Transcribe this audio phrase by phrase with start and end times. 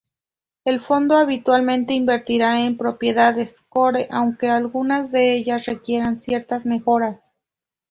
[0.65, 7.31] El fondo habitualmente invertirá en propiedades "core" aunque algunas de ellas requerirán ciertas mejoras.